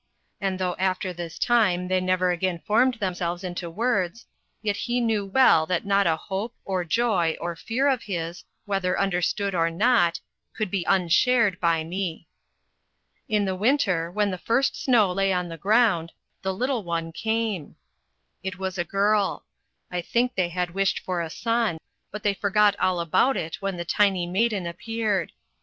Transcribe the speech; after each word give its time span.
And 0.41 0.57
though 0.57 0.75
after 0.79 1.13
this 1.13 1.37
time 1.37 1.87
they 1.87 2.01
never 2.01 2.31
again 2.31 2.63
formed 2.65 2.95
themselves 2.95 3.43
into 3.43 3.69
words, 3.69 4.25
yet 4.63 4.75
he 4.75 4.99
knew 4.99 5.27
well 5.27 5.67
that 5.67 5.85
not 5.85 6.07
a 6.07 6.15
hope, 6.15 6.55
or 6.65 6.83
joy, 6.83 7.37
or 7.39 7.55
fear 7.55 7.87
of 7.87 8.01
his, 8.01 8.43
whether 8.65 8.99
understood 8.99 9.53
or 9.53 9.69
not, 9.69 10.19
could 10.55 10.71
be 10.71 10.83
unshared 10.85 11.59
by 11.59 11.83
me. 11.83 12.27
In 13.29 13.45
the 13.45 13.53
winter, 13.53 14.09
when 14.09 14.31
the 14.31 14.39
first 14.39 14.75
snow 14.75 15.11
lay 15.11 15.31
on 15.31 15.49
the 15.49 15.55
ground, 15.57 16.13
the 16.41 16.51
little 16.51 16.81
one 16.81 17.11
came. 17.11 17.75
It 18.41 18.57
was 18.57 18.79
a 18.79 18.83
girl 18.83 19.45
I 19.91 20.01
think 20.01 20.33
they 20.33 20.49
had 20.49 20.71
wished 20.73 20.97
for 20.97 21.21
a 21.21 21.29
son; 21.29 21.77
but 22.09 22.23
they 22.23 22.33
forgot 22.33 22.75
all 22.79 22.99
about 22.99 23.37
it 23.37 23.57
when 23.61 23.77
the 23.77 23.85
tiny 23.85 24.25
maiden 24.25 24.65
appeared. 24.65 25.31